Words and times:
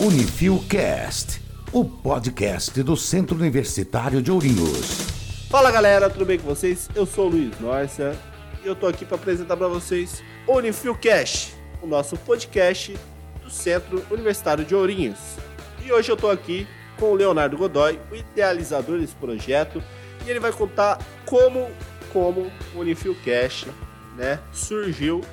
Unifilcast, 0.00 1.42
o 1.72 1.84
podcast 1.84 2.84
do 2.84 2.96
Centro 2.96 3.36
Universitário 3.36 4.22
de 4.22 4.30
Ourinhos. 4.30 5.08
Fala 5.50 5.72
galera, 5.72 6.08
tudo 6.08 6.24
bem 6.24 6.38
com 6.38 6.46
vocês? 6.46 6.88
Eu 6.94 7.04
sou 7.04 7.26
o 7.26 7.30
Luiz 7.30 7.58
Norcia 7.58 8.16
e 8.62 8.68
eu 8.68 8.76
tô 8.76 8.86
aqui 8.86 9.04
para 9.04 9.16
apresentar 9.16 9.56
para 9.56 9.66
vocês 9.66 10.22
Unifilcast, 10.46 11.52
o 11.82 11.86
nosso 11.88 12.16
podcast 12.16 12.96
do 13.42 13.50
Centro 13.50 14.04
Universitário 14.08 14.64
de 14.64 14.72
Ourinhos. 14.72 15.18
E 15.84 15.90
hoje 15.90 16.12
eu 16.12 16.16
tô 16.16 16.30
aqui 16.30 16.64
com 16.96 17.06
o 17.06 17.16
Leonardo 17.16 17.58
Godoy, 17.58 17.98
o 18.12 18.14
idealizador 18.14 19.00
desse 19.00 19.16
projeto, 19.16 19.82
e 20.24 20.30
ele 20.30 20.38
vai 20.38 20.52
contar 20.52 20.98
como 21.26 21.68
como 22.12 22.52
o 22.72 22.78
Unifilcast, 22.78 23.66
né, 24.16 24.38
surgiu 24.52 25.24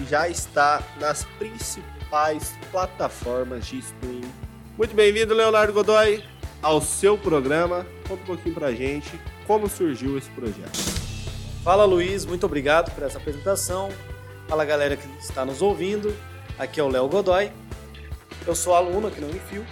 e 0.00 0.04
já 0.08 0.28
está 0.28 0.80
nas 1.00 1.24
principais 1.36 2.03
plataformas 2.70 3.66
de 3.66 3.78
streaming. 3.78 4.32
Muito 4.76 4.94
bem-vindo, 4.94 5.34
Leonardo 5.34 5.72
Godoy, 5.72 6.24
ao 6.62 6.80
seu 6.80 7.16
programa. 7.16 7.86
Conta 8.08 8.22
um 8.22 8.26
pouquinho 8.26 8.54
pra 8.54 8.72
gente 8.72 9.18
como 9.46 9.68
surgiu 9.68 10.18
esse 10.18 10.30
projeto. 10.30 10.78
Fala 11.62 11.84
Luiz, 11.84 12.24
muito 12.26 12.44
obrigado 12.44 12.90
por 12.92 13.04
essa 13.04 13.18
apresentação. 13.18 13.88
Fala 14.48 14.64
galera 14.64 14.96
que 14.96 15.08
está 15.18 15.44
nos 15.44 15.62
ouvindo. 15.62 16.14
Aqui 16.58 16.80
é 16.80 16.82
o 16.82 16.88
Léo 16.88 17.08
Godoy. 17.08 17.50
Eu 18.46 18.54
sou 18.54 18.74
aluno 18.74 19.08
aqui 19.08 19.20
no 19.20 19.28
Unifil 19.28 19.64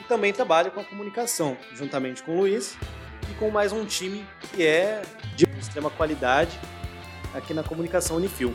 e 0.00 0.04
também 0.04 0.32
trabalho 0.32 0.70
com 0.70 0.80
a 0.80 0.84
comunicação, 0.84 1.56
juntamente 1.74 2.22
com 2.22 2.36
o 2.36 2.40
Luiz 2.40 2.76
e 3.28 3.34
com 3.34 3.50
mais 3.50 3.72
um 3.72 3.84
time 3.84 4.24
que 4.52 4.64
é 4.64 5.02
de 5.34 5.44
extrema 5.58 5.90
qualidade 5.90 6.58
aqui 7.34 7.52
na 7.52 7.62
comunicação 7.62 8.16
Unifil. 8.16 8.54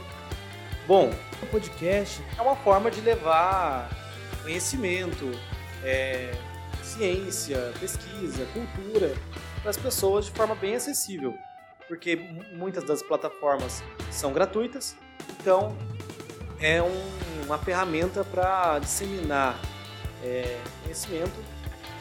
Bom, 0.88 1.12
o 1.42 1.46
podcast 1.48 2.22
é 2.38 2.42
uma 2.44 2.56
forma 2.56 2.92
de 2.92 3.02
levar 3.02 3.90
conhecimento, 4.44 5.32
é, 5.84 6.32
ciência, 6.84 7.74
pesquisa, 7.80 8.46
cultura 8.54 9.12
para 9.64 9.72
as 9.72 9.78
pessoas 9.78 10.26
de 10.26 10.32
forma 10.32 10.54
bem 10.54 10.76
acessível, 10.76 11.34
porque 11.88 12.16
muitas 12.54 12.84
das 12.84 13.02
plataformas 13.02 13.84
são 14.12 14.32
gratuitas, 14.32 14.96
então 15.40 15.76
é 16.60 16.84
um, 16.84 17.46
uma 17.46 17.58
ferramenta 17.58 18.24
para 18.24 18.78
disseminar 18.78 19.60
é, 20.24 20.56
conhecimento, 20.84 21.44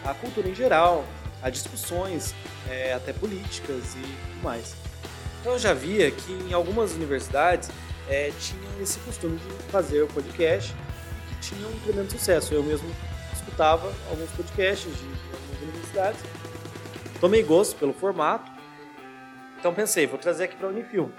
a 0.05 0.12
cultura 0.12 0.47
em 0.47 0.55
geral, 0.55 1.06
a 1.42 1.48
discussões, 1.48 2.34
é, 2.69 2.92
até 2.92 3.14
políticas 3.14 3.94
e 3.94 4.00
tudo 4.00 4.42
mais. 4.42 4.77
Então 5.41 5.55
eu 5.55 5.59
já 5.59 5.72
via 5.72 6.11
que 6.11 6.33
em 6.33 6.53
algumas 6.53 6.92
universidades 6.92 7.70
é, 8.08 8.33
tinham 8.38 8.83
esse 8.83 8.98
costume 9.00 9.38
de 9.38 9.62
fazer 9.70 10.02
o 10.02 10.06
podcast 10.08 10.74
que 11.28 11.48
tinha 11.48 11.66
um 11.66 11.78
tremendo 11.80 12.10
sucesso. 12.10 12.55
Eu 12.55 12.62
mesmo 12.62 12.88
escutava 13.33 13.92
alguns 14.10 14.30
podcasts 14.30 14.92
de 14.97 15.05
algumas 15.05 15.62
universidades 15.62 16.20
Tomei 17.25 17.42
gosto 17.42 17.77
pelo 17.77 17.94
formato, 17.94 18.52
então 19.58 19.72
pensei, 19.72 20.06
vou 20.06 20.19
trazer 20.19 20.44
aqui 20.44 20.56
para 20.56 20.66
a 20.66 20.70
Unifil. 20.70 21.10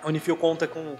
A 0.00 0.06
Unifil 0.06 0.36
conta 0.36 0.68
com 0.68 0.94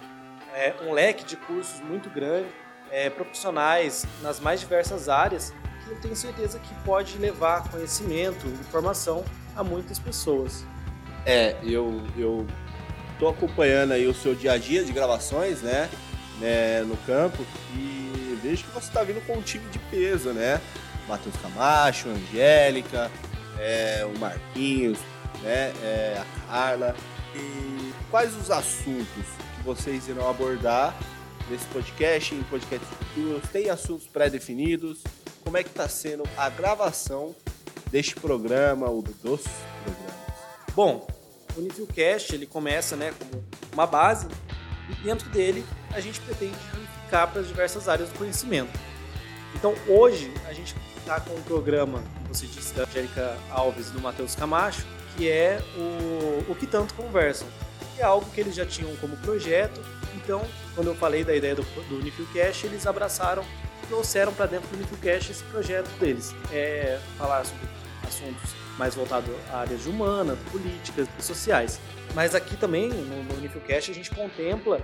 é, 0.53 0.75
um 0.83 0.93
leque 0.93 1.25
de 1.25 1.37
cursos 1.37 1.81
muito 1.81 2.11
grande, 2.11 2.49
é, 2.91 3.09
profissionais 3.09 4.05
nas 4.23 4.41
mais 4.41 4.59
diversas 4.59 5.09
áreas, 5.09 5.55
que 5.85 5.91
eu 5.91 6.01
tenho 6.01 6.17
certeza 6.17 6.59
que 6.59 6.75
pode 6.85 7.17
levar 7.19 7.71
conhecimento, 7.71 8.49
informação 8.49 9.25
a 9.55 9.63
muitas 9.63 10.01
pessoas. 10.01 10.65
É, 11.25 11.57
eu, 11.63 12.03
eu 12.17 12.45
tô 13.19 13.29
acompanhando 13.29 13.93
aí 13.93 14.07
o 14.07 14.15
seu 14.15 14.35
dia 14.35 14.53
a 14.53 14.59
dia 14.59 14.85
de 14.85 14.93
gravações, 14.93 15.63
né, 15.63 15.89
né 16.39 16.83
no 16.83 16.97
campo, 16.99 17.45
e 17.75 18.39
vejo 18.43 18.65
que 18.65 18.71
você 18.71 18.89
está 18.89 19.03
vindo 19.03 19.25
com 19.27 19.35
um 19.35 19.43
time 19.43 19.69
de 19.71 19.79
peso, 19.79 20.31
né? 20.31 20.61
Matheus 21.09 21.37
Camacho, 21.37 22.09
Angélica, 22.09 23.11
é, 23.59 24.05
o 24.05 24.19
Marquinhos, 24.19 24.99
né, 25.43 25.73
é, 25.83 26.21
a 26.21 26.47
Carla. 26.49 26.97
E 27.35 27.93
quais 28.11 28.35
os 28.37 28.51
assuntos 28.51 29.07
que 29.15 29.63
vocês 29.65 30.09
irão 30.09 30.29
abordar 30.29 30.97
nesse 31.49 31.67
podcast, 31.67 32.35
em 32.35 32.43
podcast 32.45 32.85
futuros? 32.87 33.49
Tem 33.51 33.71
assuntos 33.71 34.07
pré-definidos? 34.07 35.03
Como 35.45 35.57
é 35.57 35.63
que 35.63 35.69
está 35.69 35.89
sendo 35.89 36.25
a 36.37 36.49
gravação 36.49 37.35
deste 37.91 38.17
programa 38.17 38.89
ou 38.89 39.01
dos 39.03 39.15
programas? 39.23 40.17
Bom, 40.75 41.07
o 41.57 41.61
Nivilcast 41.61 42.35
ele 42.35 42.47
começa 42.47 42.97
né, 42.97 43.13
como 43.19 43.45
uma 43.73 43.87
base 43.87 44.29
e 44.91 44.95
dentro 45.03 45.29
dele 45.31 45.65
a 45.93 46.01
gente 46.01 46.21
pretende 46.21 46.57
ramificar 46.73 47.31
para 47.31 47.41
as 47.41 47.49
diversas 47.49 47.89
áreas 47.89 48.09
do 48.09 48.19
conhecimento. 48.19 48.79
Então 49.55 49.75
hoje 49.89 50.33
a 50.47 50.53
gente 50.53 50.75
está 50.99 51.21
com 51.21 51.35
um 51.35 51.43
programa 51.43 52.03
você 52.29 52.47
disse 52.47 52.75
da 52.75 52.83
Angélica 52.83 53.37
Alves 53.51 53.89
e 53.89 53.93
do 53.93 54.01
Matheus 54.01 54.35
Camacho, 54.35 54.85
que 55.17 55.29
é 55.29 55.63
o, 55.77 56.53
o 56.53 56.55
que 56.55 56.67
tanto 56.67 56.93
conversam. 56.95 57.49
É 57.99 58.03
algo 58.03 58.29
que 58.31 58.41
eles 58.41 58.55
já 58.55 58.67
tinham 58.67 58.95
como 58.97 59.17
projeto, 59.19 59.81
então, 60.15 60.45
quando 60.75 60.89
eu 60.89 60.95
falei 60.95 61.25
da 61.25 61.35
ideia 61.35 61.55
do, 61.55 61.63
do 61.89 61.97
Unifilcast, 61.99 62.67
eles 62.67 62.87
abraçaram, 62.87 63.45
trouxeram 63.89 64.35
para 64.35 64.47
dentro 64.47 64.69
do 64.69 64.77
Unifilcast 64.77 65.31
esse 65.31 65.45
projeto 65.45 65.89
deles. 65.99 66.35
É 66.53 66.99
falar 67.17 67.45
sobre 67.47 67.67
assuntos 68.07 68.66
mais 68.79 68.95
voltados 68.95 69.31
a 69.51 69.59
áreas 69.59 69.87
humanas, 69.87 70.39
políticas 70.51 71.09
e 71.19 71.23
sociais. 71.23 71.81
Mas 72.15 72.35
aqui 72.35 72.57
também, 72.57 72.89
no, 72.89 73.35
Unifilcast, 73.35 73.91
a 73.91 73.95
gente 73.95 74.11
contempla 74.11 74.81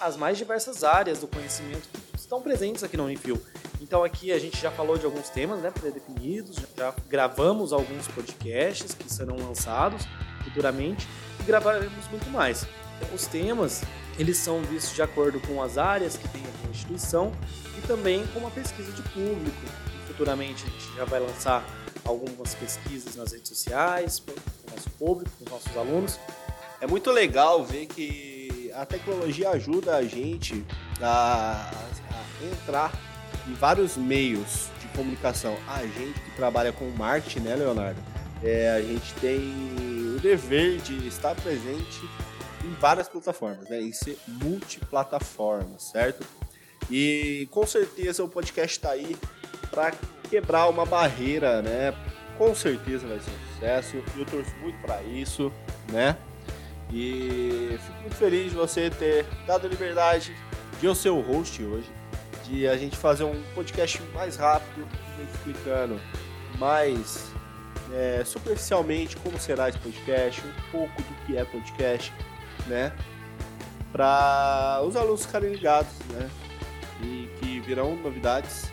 as 0.00 0.16
mais 0.16 0.38
diversas 0.38 0.84
áreas 0.84 1.18
do 1.18 1.26
conhecimento 1.26 1.88
que 2.12 2.18
estão 2.18 2.40
presentes 2.40 2.82
aqui 2.82 2.96
no 2.96 3.04
Unifil. 3.04 3.40
Então 3.80 4.02
aqui 4.02 4.32
a 4.32 4.38
gente 4.38 4.60
já 4.60 4.70
falou 4.70 4.96
de 4.96 5.04
alguns 5.04 5.28
temas 5.28 5.60
né, 5.60 5.70
pré-definidos, 5.70 6.56
já 6.76 6.94
gravamos 7.08 7.72
alguns 7.72 8.08
podcasts 8.08 8.94
que 8.94 9.12
serão 9.12 9.36
lançados 9.36 10.06
futuramente 10.42 11.06
e 11.40 11.42
gravaremos 11.42 12.08
muito 12.10 12.30
mais. 12.30 12.66
Os 13.14 13.26
temas, 13.26 13.82
eles 14.18 14.38
são 14.38 14.62
vistos 14.62 14.94
de 14.94 15.02
acordo 15.02 15.40
com 15.40 15.62
as 15.62 15.76
áreas 15.76 16.16
que 16.16 16.26
tem 16.28 16.42
a 16.42 16.70
instituição 16.70 17.32
e 17.76 17.86
também 17.86 18.26
com 18.28 18.38
uma 18.38 18.50
pesquisa 18.50 18.90
de 18.92 19.02
público. 19.02 19.66
Futuramente 20.06 20.64
a 20.66 20.70
gente 20.70 20.96
já 20.96 21.04
vai 21.04 21.20
lançar 21.20 21.64
algumas 22.04 22.54
pesquisas 22.54 23.16
nas 23.16 23.32
redes 23.32 23.48
sociais, 23.48 24.18
para 24.18 24.34
o 24.34 24.74
nosso 24.74 24.90
público, 24.90 25.30
para 25.38 25.44
os 25.44 25.50
nossos 25.52 25.76
alunos. 25.76 26.20
É 26.80 26.86
muito 26.86 27.10
legal 27.10 27.64
ver 27.64 27.86
que 27.86 28.70
a 28.74 28.84
tecnologia 28.84 29.50
ajuda 29.50 29.96
a 29.96 30.02
gente 30.02 30.64
a, 31.00 31.70
a 32.10 32.44
entrar 32.44 32.92
em 33.48 33.54
vários 33.54 33.96
meios 33.96 34.68
de 34.80 34.88
comunicação. 34.88 35.56
A 35.68 35.82
gente 35.82 36.20
que 36.20 36.30
trabalha 36.32 36.72
com 36.72 36.88
marketing, 36.90 37.40
né, 37.40 37.56
Leonardo? 37.56 38.00
É, 38.42 38.70
a 38.70 38.82
gente 38.82 39.14
tem 39.14 39.38
o 40.16 40.20
dever 40.20 40.78
de 40.80 41.06
estar 41.06 41.34
presente 41.34 42.00
em 42.64 42.72
várias 42.74 43.08
plataformas, 43.08 43.68
né? 43.68 43.80
E 43.80 43.92
ser 43.92 44.18
multiplataforma, 44.26 45.78
certo? 45.78 46.26
E 46.90 47.48
com 47.50 47.66
certeza 47.66 48.22
o 48.22 48.28
podcast 48.28 48.76
está 48.76 48.90
aí 48.90 49.16
para 49.70 49.92
quebrar 50.34 50.68
uma 50.68 50.84
barreira, 50.84 51.62
né? 51.62 51.94
Com 52.36 52.54
certeza 52.54 53.06
vai 53.06 53.20
ser 53.20 53.30
um 53.30 53.54
sucesso. 53.54 54.02
Eu 54.16 54.26
torço 54.26 54.52
muito 54.60 54.76
para 54.80 55.00
isso, 55.04 55.52
né? 55.92 56.16
E 56.92 57.78
fico 57.80 58.00
muito 58.00 58.16
feliz 58.16 58.50
de 58.50 58.56
você 58.56 58.90
ter 58.90 59.24
dado 59.46 59.68
liberdade 59.68 60.34
de 60.80 60.86
eu 60.86 60.94
ser 60.94 61.10
o 61.10 61.20
host 61.20 61.62
hoje 61.62 61.88
de 62.44 62.68
a 62.68 62.76
gente 62.76 62.96
fazer 62.96 63.24
um 63.24 63.42
podcast 63.54 64.02
mais 64.12 64.36
rápido, 64.36 64.86
explicando 65.32 65.98
mais 66.58 67.32
é, 67.92 68.22
superficialmente 68.24 69.16
como 69.16 69.38
será 69.40 69.68
esse 69.70 69.78
podcast, 69.78 70.42
um 70.42 70.70
pouco 70.70 71.00
do 71.00 71.26
que 71.26 71.38
é 71.38 71.44
podcast, 71.44 72.12
né? 72.66 72.92
Para 73.90 74.82
os 74.84 74.94
alunos 74.94 75.24
ficarem 75.24 75.52
ligados, 75.52 75.92
né? 76.10 76.28
E 77.02 77.30
que 77.38 77.60
virão 77.60 77.96
novidades, 77.96 78.70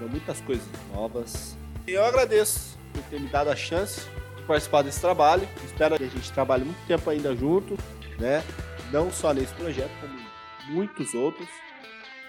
muitas 0.00 0.40
coisas 0.40 0.66
novas. 0.92 1.56
E 1.86 1.92
eu 1.92 2.04
agradeço 2.04 2.78
por 2.92 3.02
ter 3.04 3.20
me 3.20 3.28
dado 3.28 3.50
a 3.50 3.56
chance 3.56 4.02
de 4.36 4.42
participar 4.44 4.82
desse 4.82 5.00
trabalho. 5.00 5.46
Espero 5.64 5.96
que 5.96 6.04
a 6.04 6.08
gente 6.08 6.32
trabalhe 6.32 6.64
muito 6.64 6.86
tempo 6.86 7.08
ainda 7.10 7.34
junto, 7.34 7.76
né? 8.18 8.42
Não 8.92 9.10
só 9.10 9.32
nesse 9.32 9.52
projeto, 9.54 9.90
como 10.00 10.14
muitos 10.74 11.14
outros. 11.14 11.48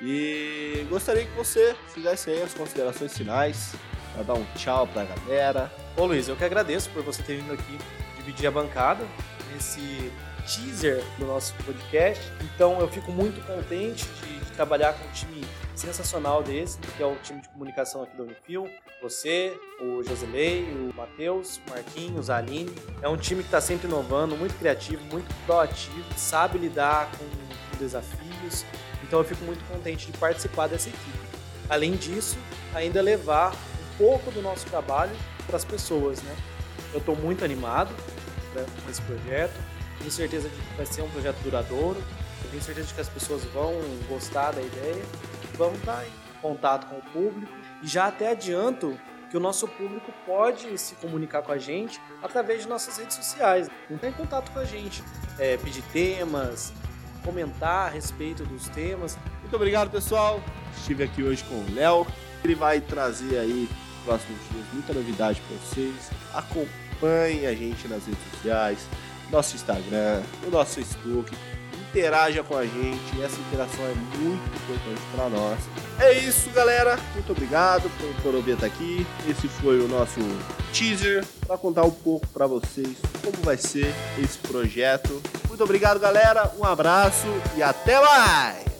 E 0.02 0.86
gostaria 0.90 1.26
que 1.26 1.36
você 1.36 1.76
fizesse 1.94 2.30
aí 2.30 2.42
as 2.42 2.54
considerações 2.54 3.18
finais, 3.18 3.74
para 4.14 4.24
dar 4.24 4.34
um 4.34 4.46
tchau 4.56 4.88
para 4.88 5.04
a 5.04 5.06
galera. 5.06 5.72
Ô 5.98 6.06
Luiz, 6.06 6.28
eu 6.28 6.36
que 6.36 6.44
agradeço 6.44 6.90
por 6.90 7.04
você 7.04 7.22
ter 7.22 7.38
vindo 7.38 7.54
aqui 7.54 7.78
dividir 8.18 8.48
a 8.48 8.52
bancada 8.52 9.06
nesse 9.54 10.12
teaser 10.46 11.04
do 11.18 11.26
nosso 11.26 11.54
podcast. 11.66 12.24
Então 12.42 12.80
eu 12.80 12.88
fico 12.88 13.12
muito 13.12 13.46
contente 13.46 14.06
de, 14.06 14.40
de, 14.40 14.52
trabalhar 14.52 14.94
com 14.94 15.06
um 15.06 15.12
time 15.12 15.46
sensacional 15.76 16.42
desse, 16.42 16.78
que 16.78 17.04
é 17.04 17.06
o 17.06 17.16
time 17.18 17.42
de 17.42 17.50
comunicação 17.50 18.04
aqui 18.04 18.16
do 18.16 18.24
Unifil. 18.24 18.70
Você, 19.02 19.58
o 19.82 20.04
Joselei, 20.04 20.64
o 20.64 20.94
Matheus, 20.96 21.60
o 21.68 21.70
Marquinhos, 21.70 22.30
a 22.30 22.38
Aline. 22.38 22.74
É 23.02 23.10
um 23.10 23.18
time 23.18 23.42
que 23.42 23.48
está 23.48 23.62
sempre 23.62 23.88
inovando, 23.88 24.36
muito 24.36 24.58
criativo, 24.58 25.04
muito 25.06 25.34
proativo, 25.46 26.06
sabe 26.18 26.58
lidar 26.58 27.12
com, 27.12 27.26
com 27.26 27.78
desafios 27.78 28.66
então 29.08 29.20
eu 29.20 29.26
fico 29.26 29.44
muito 29.46 29.64
contente 29.66 30.12
de 30.12 30.18
participar 30.18 30.68
dessa 30.68 30.90
equipe. 30.90 31.20
Além 31.70 31.96
disso, 31.96 32.38
ainda 32.74 33.02
levar 33.02 33.54
um 33.54 33.98
pouco 33.98 34.32
do 34.32 34.42
nosso 34.42 34.66
trabalho 34.66 35.16
para 35.46 35.58
as 35.58 35.66
pessoas, 35.66 36.22
né? 36.24 36.36
Eu 36.92 37.00
estou 37.00 37.16
muito 37.16 37.46
animado 37.46 37.92
né, 38.54 38.66
com 38.84 38.90
esse 38.90 39.02
projeto. 39.02 39.54
Tenho 40.00 40.12
certeza 40.12 40.50
de 40.50 40.56
que 40.56 40.78
vai 40.78 40.86
ser 40.86 41.02
um 41.02 41.10
projeto 41.10 41.38
duradouro. 41.44 42.02
Tenho 42.56 42.64
certeza 42.64 42.88
de 42.88 42.94
que 42.94 43.02
as 43.02 43.10
pessoas 43.10 43.44
vão 43.44 43.74
gostar 44.08 44.52
da 44.52 44.62
ideia, 44.62 45.04
vão 45.58 45.74
estar 45.74 46.06
em 46.06 46.42
contato 46.42 46.88
com 46.88 46.96
o 46.96 47.02
público. 47.02 47.52
E 47.84 47.88
já 47.88 48.08
até 48.08 48.30
adianto 48.30 48.98
que 49.30 49.36
o 49.36 49.42
nosso 49.42 49.68
público 49.68 50.10
pode 50.26 50.78
se 50.78 50.96
comunicar 50.96 51.42
com 51.42 51.52
a 51.52 51.58
gente 51.58 52.00
através 52.24 52.62
de 52.62 52.70
nossas 52.70 52.98
redes 52.98 53.18
sociais. 53.18 53.70
Entrar 53.92 54.08
em 54.08 54.14
contato 54.14 54.54
com 54.54 54.60
a 54.60 54.64
gente, 54.64 55.04
é, 55.38 55.58
pedir 55.58 55.82
temas, 55.92 56.72
comentar 57.26 57.88
a 57.88 57.90
respeito 57.90 58.46
dos 58.46 58.70
temas. 58.70 59.18
Muito 59.42 59.54
obrigado, 59.58 59.92
pessoal. 59.92 60.42
Estive 60.78 61.04
aqui 61.04 61.24
hoje 61.24 61.44
com 61.44 61.56
o 61.56 61.76
Léo. 61.76 62.08
Ele 62.42 62.56
vai 62.56 62.80
trazer 62.80 63.38
aí 63.38 63.70
nos 63.98 64.06
próximos 64.06 64.40
dias 64.50 64.66
muita 64.72 64.94
novidade 64.94 65.42
para 65.42 65.58
vocês. 65.58 66.10
Acompanhe 66.34 67.48
a 67.48 67.54
gente 67.54 67.86
nas 67.90 68.06
redes 68.06 68.24
sociais, 68.32 68.88
nosso 69.30 69.58
Instagram, 69.58 70.24
o 70.48 70.50
nosso 70.50 70.76
Facebook. 70.76 71.36
Interaja 71.90 72.44
com 72.44 72.58
a 72.58 72.66
gente, 72.66 73.22
essa 73.24 73.40
interação 73.40 73.86
é 73.86 73.94
muito 74.18 74.44
importante 74.58 75.02
para 75.16 75.30
nós. 75.30 75.60
É 76.00 76.14
isso, 76.14 76.50
galera. 76.50 77.00
Muito 77.14 77.32
obrigado 77.32 77.90
por 77.98 78.22
Corobia 78.22 78.56
estar 78.56 78.68
aqui. 78.68 79.08
Esse 79.28 79.48
foi 79.48 79.80
o 79.80 79.88
nosso 79.88 80.20
teaser 80.74 81.26
para 81.48 81.58
contar 81.58 81.84
um 81.84 81.92
pouco 81.92 82.28
para 82.28 82.46
vocês 82.48 82.98
como 83.24 83.38
vai 83.44 83.58
ser 83.58 83.94
esse 84.22 84.38
projeto. 84.40 85.22
Muito 85.48 85.64
obrigado, 85.64 86.00
galera. 86.00 86.52
Um 86.60 86.66
abraço 86.66 87.28
e 87.56 87.64
até 87.64 88.00
mais. 88.00 88.75